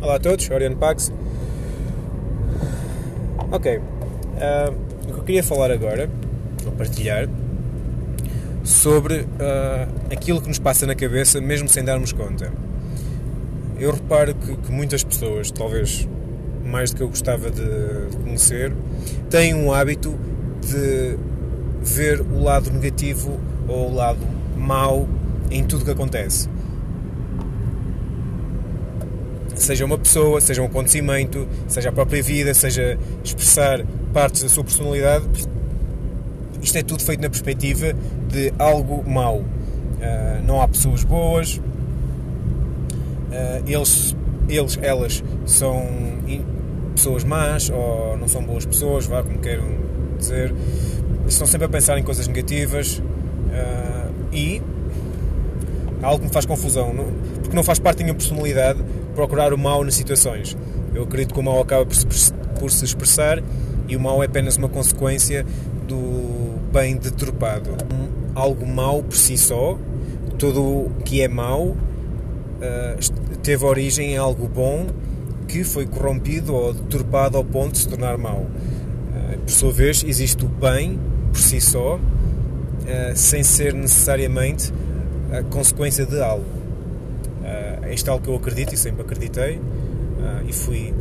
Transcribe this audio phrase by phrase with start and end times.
[0.00, 1.12] Olá a todos, Orion Pax.
[3.50, 3.82] Ok, uh,
[5.02, 6.08] o que eu queria falar agora,
[6.64, 7.28] ou partilhar,
[8.62, 12.52] sobre uh, aquilo que nos passa na cabeça, mesmo sem darmos conta.
[13.76, 16.06] Eu reparo que, que muitas pessoas, talvez
[16.64, 18.72] mais do que eu gostava de, conhecer,
[19.28, 20.14] têm um hábito
[20.60, 21.18] de
[21.82, 24.20] ver o lado negativo ou o lado
[24.56, 25.08] mau
[25.50, 26.48] em tudo que acontece.
[29.58, 34.64] Seja uma pessoa, seja um acontecimento, seja a própria vida, seja expressar partes da sua
[34.64, 35.26] personalidade,
[36.62, 37.92] isto é tudo feito na perspectiva
[38.28, 39.38] de algo mau.
[39.38, 41.60] Uh, não há pessoas boas, uh,
[43.66, 44.16] eles,
[44.48, 45.86] eles, elas são
[46.94, 49.66] pessoas más ou não são boas pessoas, vá como queiram
[50.18, 50.54] dizer,
[51.26, 54.62] estão sempre a pensar em coisas negativas uh, e
[56.02, 57.06] algo que me faz confusão, não,
[57.40, 58.80] porque não faz parte da minha personalidade
[59.18, 60.56] procurar o mal nas situações.
[60.94, 63.42] Eu acredito que o mal acaba por se, por se expressar
[63.88, 65.44] e o mal é apenas uma consequência
[65.88, 67.70] do bem deturpado.
[68.32, 69.76] Algo mau por si só,
[70.38, 71.76] tudo que é mau uh,
[73.42, 74.86] teve origem em algo bom
[75.48, 78.42] que foi corrompido ou deturpado ao ponto de se tornar mau.
[78.42, 80.96] Uh, por sua vez, existe o bem
[81.32, 82.00] por si só, uh,
[83.16, 84.72] sem ser necessariamente
[85.32, 86.57] a consequência de algo.
[87.98, 89.60] Uh, este é algo que eu acredito e sempre acreditei
[90.46, 90.94] e fui,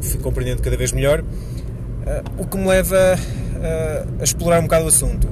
[0.00, 1.22] fui compreendendo cada vez melhor.
[2.38, 3.18] o que me leva
[4.20, 5.28] a explorar um bocado o assunto.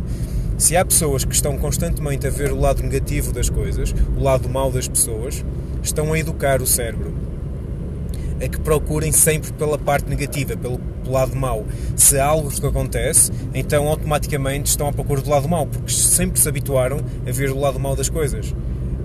[0.59, 4.49] Se há pessoas que estão constantemente a ver o lado negativo das coisas, o lado
[4.49, 5.45] mau das pessoas,
[5.83, 7.13] estão a educar o cérebro
[8.43, 11.65] a que procurem sempre pela parte negativa, pelo, pelo lado mau.
[11.97, 16.41] Se há algo que acontece, então automaticamente estão à procura do lado mau, porque sempre
[16.41, 18.53] se habituaram a ver o lado mau das coisas.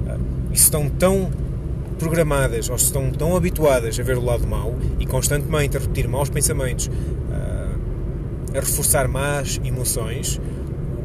[0.08, 0.18] Ah,
[0.52, 1.30] e estão tão
[1.98, 6.30] programadas ou estão tão habituadas a ver o lado mau e constantemente a repetir maus
[6.30, 6.90] pensamentos,
[8.56, 10.42] a reforçar más emoções,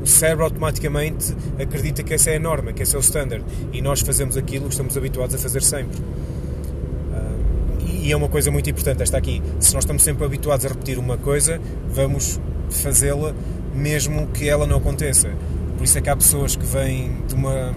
[0.02, 3.44] o cérebro automaticamente acredita que essa é a norma, que esse é o standard.
[3.72, 5.98] E nós fazemos aquilo que estamos habituados a fazer sempre.
[5.98, 9.40] Uh, e é uma coisa muito importante esta aqui.
[9.60, 13.32] Se nós estamos sempre habituados a repetir uma coisa, vamos fazê-la
[13.74, 15.30] mesmo que ela não aconteça.
[15.76, 17.74] Por isso é que há pessoas que vêm de uma.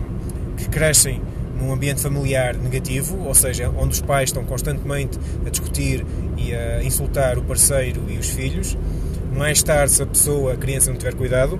[0.57, 1.21] que crescem
[1.65, 6.05] num ambiente familiar negativo, ou seja, onde os pais estão constantemente a discutir
[6.37, 8.77] e a insultar o parceiro e os filhos,
[9.35, 11.59] mais tarde, se a pessoa, a criança não tiver cuidado,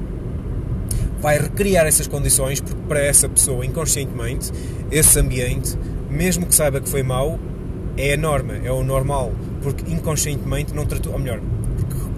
[1.20, 4.52] vai recriar essas condições porque para essa pessoa, inconscientemente,
[4.92, 5.78] esse ambiente,
[6.10, 7.40] mesmo que saiba que foi mau,
[7.98, 11.42] é a norma, é o normal, porque inconscientemente não tratou, ou melhor,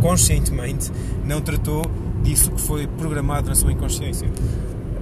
[0.02, 0.92] conscientemente
[1.26, 1.84] não tratou
[2.24, 4.30] disso que foi programado na sua inconsciência.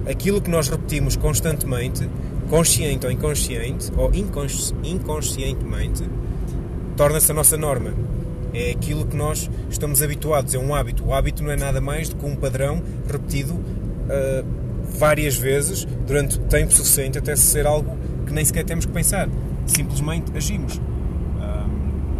[0.08, 2.08] Aquilo que nós repetimos constantemente,
[2.48, 6.04] consciente ou inconsciente, ou inconscientemente,
[6.96, 7.92] torna-se a nossa norma
[8.56, 11.04] é aquilo que nós estamos habituados, é um hábito.
[11.04, 14.46] O hábito não é nada mais do que um padrão repetido uh,
[14.98, 17.96] várias vezes durante tempo suficiente até ser algo
[18.26, 19.28] que nem sequer temos que pensar.
[19.66, 20.76] Simplesmente agimos.
[20.76, 21.68] Uh,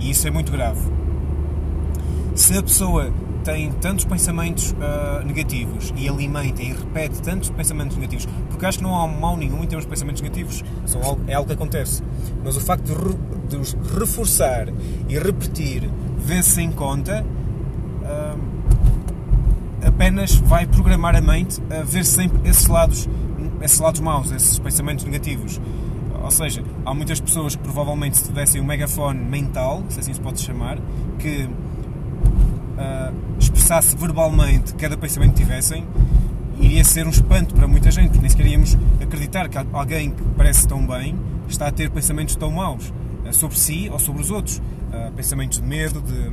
[0.00, 0.80] e isso é muito grave.
[2.34, 3.10] Se a pessoa
[3.46, 8.84] tem tantos pensamentos uh, negativos e alimenta e repete tantos pensamentos negativos, porque acho que
[8.84, 12.02] não há mal nenhum em termos de pensamentos negativos, são algo, é algo que acontece.
[12.44, 13.14] Mas o facto de, re,
[13.48, 14.66] de os reforçar
[15.08, 17.24] e repetir vê-se em conta,
[18.02, 18.38] uh,
[19.86, 23.08] apenas vai programar a mente a ver sempre esses lados,
[23.62, 25.60] esses lados maus, esses pensamentos negativos.
[26.20, 30.20] Ou seja, há muitas pessoas que provavelmente se tivessem um megafone mental, se assim se
[30.20, 30.78] pode chamar,
[31.20, 31.48] que
[32.76, 33.14] uh,
[33.66, 35.84] expressasse verbalmente cada pensamento que tivessem,
[36.60, 40.22] iria ser um espanto para muita gente, porque nem sequer iríamos acreditar que alguém que
[40.36, 41.16] parece tão bem
[41.48, 42.92] está a ter pensamentos tão maus
[43.24, 44.58] uh, sobre si ou sobre os outros.
[44.58, 46.30] Uh, pensamentos de medo, de,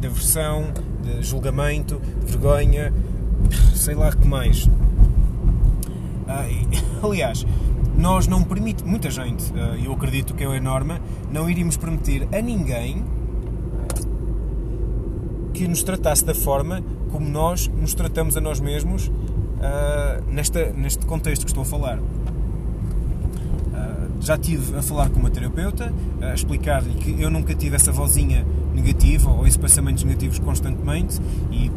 [0.00, 0.72] de aversão,
[1.04, 2.92] de julgamento, de vergonha,
[3.76, 4.68] sei lá que mais.
[6.50, 6.66] E,
[7.06, 7.46] aliás,
[7.96, 9.52] nós não permitimos, muita gente,
[9.84, 11.00] eu acredito que é a norma,
[11.30, 13.04] não iríamos permitir a ninguém
[15.62, 16.82] que nos tratasse da forma
[17.12, 19.12] como nós nos tratamos a nós mesmos uh,
[20.26, 21.98] nesta, neste contexto que estou a falar.
[22.00, 22.02] Uh,
[24.20, 28.44] já tive a falar com uma terapeuta, a explicar-lhe que eu nunca tive essa vozinha
[28.74, 31.20] negativa ou esses pensamentos negativos constantemente
[31.52, 31.70] e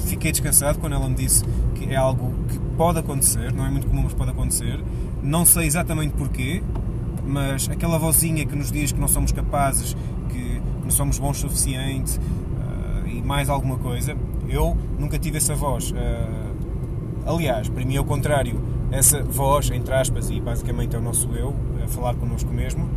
[0.00, 1.44] fiquei descansado quando ela me disse
[1.76, 4.82] que é algo que pode acontecer, não é muito comum, mas pode acontecer.
[5.22, 6.60] Não sei exatamente porquê,
[7.24, 9.96] mas aquela vozinha que nos diz que não somos capazes,
[10.28, 12.18] que não somos bons o suficiente,
[13.08, 14.16] e mais alguma coisa.
[14.48, 15.90] Eu nunca tive essa voz.
[15.90, 15.94] Uh,
[17.26, 18.60] aliás, para mim é o contrário.
[18.90, 22.88] Essa voz, entre aspas, e basicamente é o nosso eu, a falar connosco mesmo,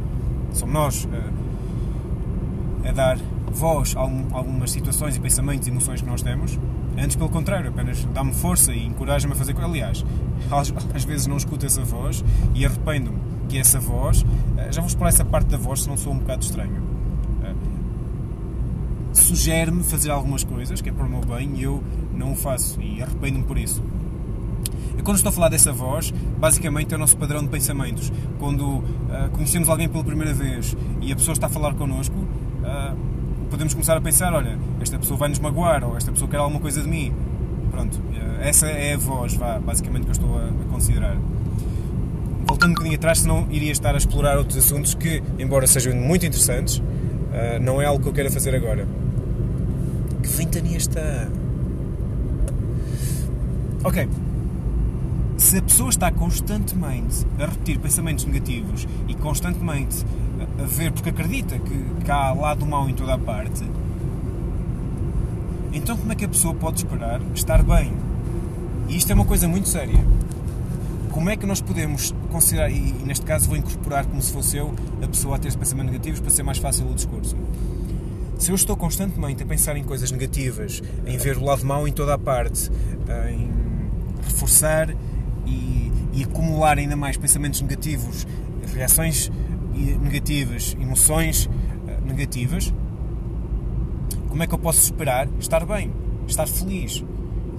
[0.54, 1.06] somos nós.
[1.06, 1.52] Uh,
[2.88, 3.18] a dar
[3.52, 6.58] voz a algumas situações e pensamentos e emoções que nós temos.
[6.98, 9.70] Antes, pelo contrário, apenas dá-me força e encoraja-me a fazer coisas.
[9.70, 10.06] Aliás,
[10.50, 12.24] às, às, vezes não escuto essa voz
[12.54, 13.18] e arrependo-me
[13.48, 14.26] que essa voz.
[14.58, 16.82] Eh, já vou explorar essa parte da voz, se não sou um bocado estranho.
[19.14, 21.84] Sugere-me fazer algumas coisas que é para o meu bem e eu
[22.16, 23.84] não o faço e arrependo-me por isso.
[24.98, 28.12] E quando estou a falar dessa voz, basicamente é o nosso padrão de pensamentos.
[28.40, 28.84] Quando uh,
[29.34, 32.96] conhecemos alguém pela primeira vez e a pessoa está a falar connosco, uh,
[33.50, 36.60] podemos começar a pensar: olha, esta pessoa vai nos magoar ou esta pessoa quer alguma
[36.60, 37.14] coisa de mim.
[37.72, 41.18] Pronto, uh, essa é a voz, vá, basicamente, que eu estou a, a considerar.
[42.46, 46.26] Voltando um bocadinho atrás, senão iria estar a explorar outros assuntos que, embora sejam muito
[46.26, 46.82] interessantes,
[47.62, 48.86] não é algo que eu queira fazer agora.
[50.22, 51.28] Que ventania está!
[53.84, 54.08] Ok,
[55.42, 60.06] se a pessoa está constantemente a repetir pensamentos negativos e constantemente
[60.60, 63.64] a ver porque acredita que, que há lado mau em toda a parte,
[65.74, 67.92] então como é que a pessoa pode esperar estar bem?
[68.88, 70.00] E isto é uma coisa muito séria.
[71.10, 74.74] Como é que nós podemos considerar, e neste caso vou incorporar como se fosse eu,
[75.02, 77.36] a pessoa a ter pensamentos negativos para ser mais fácil o discurso?
[78.42, 81.92] Se eu estou constantemente a pensar em coisas negativas, em ver o lado mau em
[81.92, 82.72] toda a parte,
[83.30, 83.48] em
[84.24, 84.90] reforçar
[85.46, 88.26] e, e acumular ainda mais pensamentos negativos,
[88.74, 89.32] reações
[90.02, 91.48] negativas, emoções
[91.88, 92.74] eh, negativas,
[94.28, 95.94] como é que eu posso esperar estar bem,
[96.28, 97.06] estar feliz?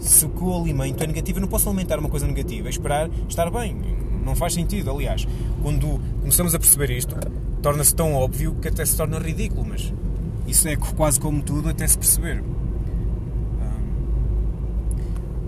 [0.01, 2.71] Se o que eu alimento é negativo, eu não posso alimentar uma coisa negativa e
[2.71, 3.77] esperar estar bem.
[4.25, 5.29] Não faz sentido, aliás.
[5.63, 7.15] Quando começamos a perceber isto,
[7.63, 9.93] torna-se tão óbvio que até se torna ridículo, mas
[10.47, 12.43] isso é quase como tudo até se perceber.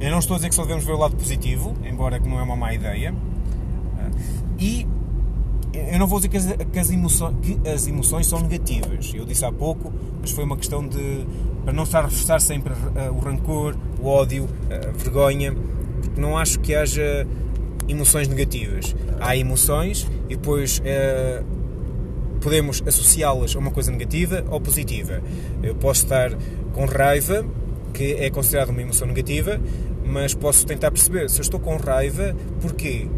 [0.01, 2.39] Eu não estou a dizer que só devemos ver o lado positivo, embora que não
[2.39, 3.15] é uma má ideia.
[4.59, 4.87] E
[5.73, 9.13] eu não vou dizer que as, que as, emoções, que as emoções são negativas.
[9.15, 11.27] Eu disse há pouco, mas foi uma questão de.
[11.65, 12.73] para não estar a reforçar sempre
[13.13, 15.55] o rancor, o ódio, a vergonha,
[16.03, 17.27] porque não acho que haja
[17.89, 18.95] emoções negativas.
[19.21, 20.83] Há emoções e depois.
[22.45, 25.23] Podemos associá-las a uma coisa negativa ou positiva.
[25.63, 26.31] Eu posso estar
[26.75, 27.43] com raiva
[27.95, 29.59] que é considerada uma emoção negativa,
[30.05, 33.09] mas posso tentar perceber se eu estou com raiva, porquê?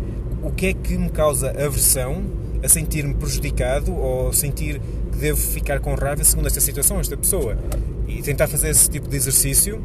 [0.45, 2.23] O que é que me causa aversão
[2.63, 4.81] a sentir-me prejudicado ou sentir
[5.11, 7.59] que devo ficar com raiva segundo esta situação, esta pessoa?
[8.07, 9.83] E tentar fazer esse tipo de exercício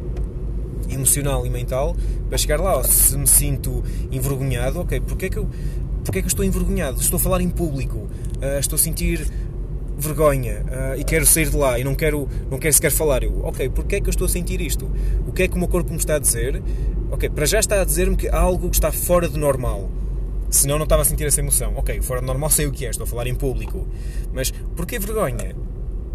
[0.88, 1.96] emocional e mental
[2.28, 2.84] para chegar lá.
[2.84, 5.48] Se me sinto envergonhado, ok, porquê é que eu,
[6.04, 7.00] porquê é que eu estou envergonhado?
[7.00, 9.26] Estou a falar em público, uh, estou a sentir
[9.96, 13.22] vergonha uh, e quero sair de lá e não quero, não quero sequer falar.
[13.22, 14.90] Eu, ok, porquê é que eu estou a sentir isto?
[15.26, 16.62] O que é que o meu corpo me está a dizer?
[17.10, 19.90] Ok, para já está a dizer-me que há algo que está fora do normal.
[20.50, 21.72] Senão não estava a sentir essa emoção.
[21.76, 23.86] Ok, fora do normal sei o que é, estou a falar em público.
[24.32, 25.54] Mas porquê vergonha?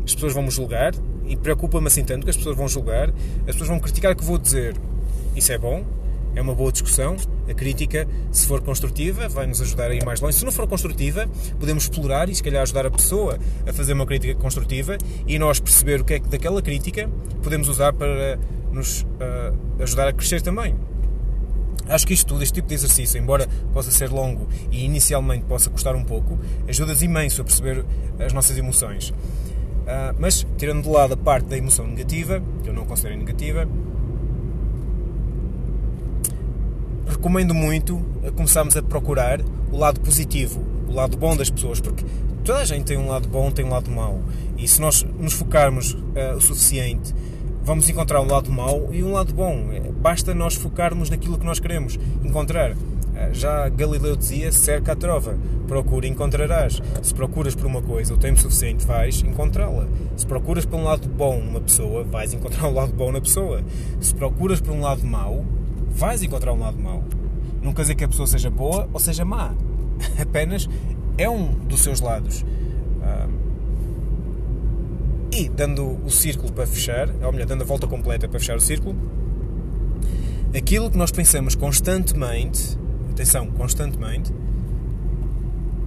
[0.06, 0.94] As pessoas vão me julgar
[1.26, 3.10] e preocupa-me assim tanto que as pessoas vão julgar,
[3.42, 4.76] as pessoas vão criticar o que vou dizer.
[5.36, 5.84] Isso é bom,
[6.36, 7.16] é uma boa discussão.
[7.50, 10.38] A crítica, se for construtiva, vai nos ajudar a ir mais longe.
[10.38, 11.28] Se não for construtiva,
[11.60, 15.60] podemos explorar e se calhar ajudar a pessoa a fazer uma crítica construtiva e nós
[15.60, 17.10] perceber o que é que daquela crítica
[17.42, 18.38] podemos usar para
[18.72, 20.76] nos uh, ajudar a crescer também.
[21.90, 25.70] Acho que isto tudo, este tipo de exercício, embora possa ser longo e inicialmente possa
[25.70, 26.38] custar um pouco,
[26.68, 27.86] ajuda-nos imenso a perceber
[28.20, 29.10] as nossas emoções.
[29.10, 33.66] Uh, mas, tirando de lado a parte da emoção negativa, que eu não considero negativa,
[37.18, 38.00] recomendo muito
[38.36, 42.06] começarmos a procurar o lado positivo, o lado bom das pessoas, porque
[42.44, 44.22] toda a gente tem um lado bom, tem um lado mau.
[44.56, 47.16] E se nós nos focarmos uh, o suficiente,
[47.64, 49.70] vamos encontrar um lado mau e um lado bom.
[49.72, 52.74] Eh, basta nós focarmos naquilo que nós queremos encontrar.
[52.74, 55.36] Uh, já Galileu dizia: cerca a trova,
[55.68, 56.80] procura e encontrarás.
[57.02, 59.88] Se procuras por uma coisa o tempo suficiente, vais encontrá-la.
[60.16, 63.64] Se procuras por um lado bom numa pessoa, vais encontrar um lado bom na pessoa.
[64.00, 65.44] Se procuras por um lado mau,
[65.98, 67.04] vais encontrar um lado mau.
[67.62, 69.54] Não quer dizer que a pessoa seja boa ou seja má.
[70.22, 70.70] Apenas
[71.18, 72.46] é um dos seus lados.
[75.32, 78.60] E, dando o círculo para fechar, ou melhor, dando a volta completa para fechar o
[78.60, 78.96] círculo,
[80.56, 82.76] aquilo que nós pensamos constantemente,
[83.12, 84.34] atenção, constantemente,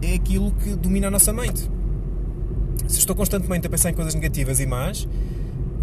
[0.02, 1.68] é aquilo que domina a nossa mente.
[2.86, 5.08] Se estou constantemente a pensar em coisas negativas e más,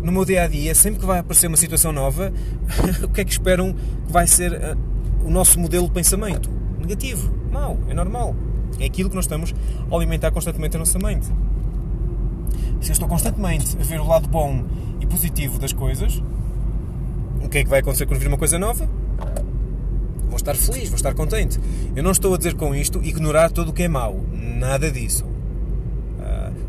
[0.07, 2.31] no meu dia a dia, sempre que vai aparecer uma situação nova,
[3.03, 4.77] o que é que esperam que vai ser uh,
[5.25, 6.49] o nosso modelo de pensamento?
[6.79, 8.33] Negativo, mau, é normal.
[8.79, 9.53] É aquilo que nós estamos
[9.91, 11.27] a alimentar constantemente a nossa mente.
[12.79, 14.63] Se eu estou constantemente a ver o lado bom
[15.01, 16.23] e positivo das coisas,
[17.43, 18.89] o que é que vai acontecer quando vir uma coisa nova?
[20.27, 21.59] Vou estar feliz, vou estar contente.
[21.93, 24.21] Eu não estou a dizer com isto ignorar tudo o que é mau.
[24.31, 25.25] Nada disso.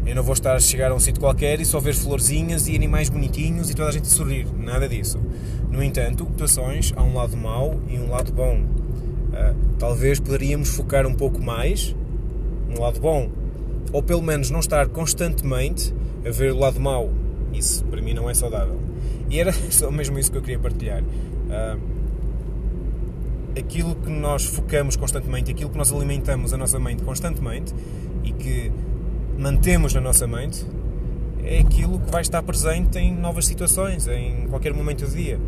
[0.08, 2.74] Eu não vou estar a chegar a um sítio qualquer e só ver florzinhas e
[2.74, 4.46] animais bonitinhos e toda a gente a sorrir.
[4.58, 5.20] Nada disso.
[5.70, 8.56] No entanto, ocupações há um lado mau e um lado bom.
[8.56, 11.94] Uh, talvez poderíamos focar um pouco mais
[12.70, 13.28] no lado bom.
[13.92, 15.94] Ou pelo menos não estar constantemente
[16.26, 17.10] a ver o lado mau.
[17.52, 18.80] Isso para mim não é saudável.
[19.28, 21.02] E era só mesmo isso que eu queria partilhar.
[21.02, 21.78] Uh,
[23.58, 27.74] aquilo que nós focamos constantemente, aquilo que nós alimentamos a nossa mente constantemente
[28.24, 28.72] e que
[29.38, 30.66] mantemos na nossa mente
[31.45, 35.38] é aquilo que vai estar presente em novas situações, em qualquer momento do dia.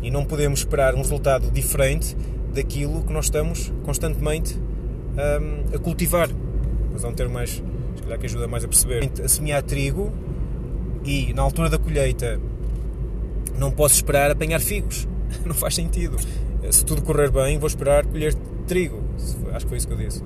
[0.00, 2.16] E não podemos esperar um resultado diferente
[2.52, 6.28] daquilo que nós estamos constantemente um, a cultivar.
[6.92, 9.10] Mas é um termo mais, se calhar, que ajuda mais a perceber.
[9.22, 10.12] A semear trigo
[11.04, 12.40] e na altura da colheita
[13.58, 15.06] não posso esperar apanhar figos.
[15.46, 16.18] Não faz sentido.
[16.70, 18.34] Se tudo correr bem, vou esperar colher
[18.66, 19.02] trigo.
[19.52, 20.22] Acho que foi isso que eu disse.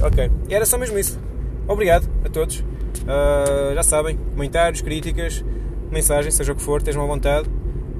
[0.00, 0.30] Ok.
[0.48, 1.18] E era só mesmo isso.
[1.68, 2.60] Obrigado a todos.
[2.60, 5.44] Uh, já sabem, comentários, críticas,
[5.90, 7.48] mensagens, seja o que for, estejam à vontade.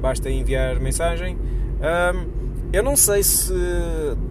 [0.01, 1.37] Basta enviar mensagem.
[1.37, 3.55] Um, eu não sei se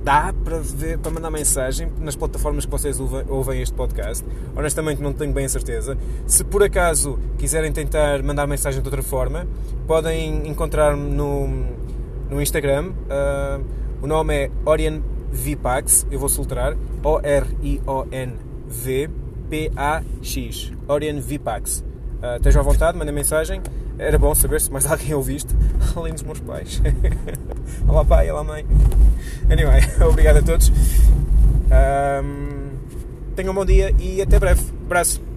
[0.03, 4.25] dá para, ver, para mandar mensagem nas plataformas que vocês ouvem este podcast.
[4.55, 5.97] Honestamente, não tenho bem a certeza.
[6.27, 9.47] Se por acaso quiserem tentar mandar mensagem de outra forma,
[9.87, 11.47] podem encontrar-me no,
[12.29, 12.89] no Instagram.
[12.89, 13.63] Uh,
[14.01, 14.99] o nome é Orion
[15.31, 16.05] Vipax.
[16.11, 16.75] Eu vou soltar
[19.45, 20.71] O-R-I-O-N-V-P-A-X.
[20.87, 21.83] Orion Vipax.
[22.21, 23.61] Uh, estejam à vontade, mandem mensagem.
[23.97, 25.55] Era bom saber se mais alguém ouviste,
[25.95, 26.81] além dos meus pais.
[27.87, 28.65] olá pai, olá mãe.
[29.49, 30.69] Anyway, obrigado a todos.
[30.69, 32.71] Um,
[33.35, 34.63] tenham um bom dia e até breve.
[34.85, 35.34] Abraço.